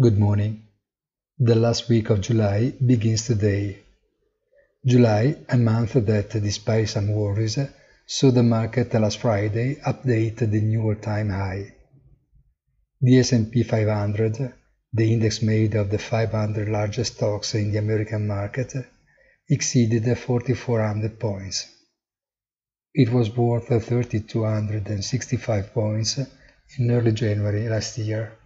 [0.00, 0.62] Good morning.
[1.40, 3.80] The last week of July begins today.
[4.86, 7.58] July, a month that, despite some worries,
[8.06, 11.74] saw the market last Friday update the new all-time high.
[13.00, 14.54] The S&P 500,
[14.92, 18.74] the index made of the 500 largest stocks in the American market,
[19.50, 21.66] exceeded 4,400 points.
[22.94, 26.20] It was worth 3,265 points
[26.78, 28.38] in early January last year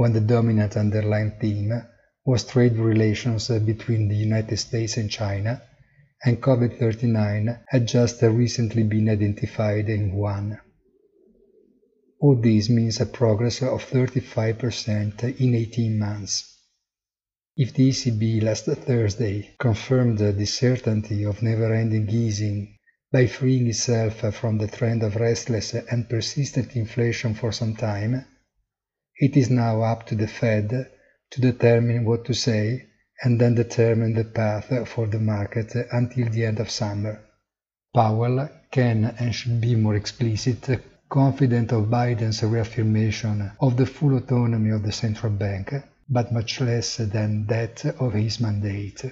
[0.00, 1.70] when the dominant underlying theme
[2.24, 5.62] was trade relations between the United States and China,
[6.24, 10.58] and COVID-39 had just recently been identified in Wuhan.
[12.18, 16.56] All this means a progress of 35% in 18 months.
[17.54, 22.74] If the ECB last Thursday confirmed the certainty of never-ending easing
[23.12, 28.24] by freeing itself from the trend of restless and persistent inflation for some time,
[29.20, 30.90] it is now up to the Fed
[31.30, 32.86] to determine what to say
[33.22, 37.20] and then determine the path for the market until the end of summer.
[37.94, 44.70] Powell can and should be more explicit, confident of Biden's reaffirmation of the full autonomy
[44.70, 45.74] of the central bank,
[46.08, 49.04] but much less than that of his mandate.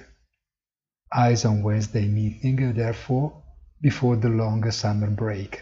[1.13, 3.43] Eyes on Wednesday meeting, therefore,
[3.79, 5.61] before the long summer break.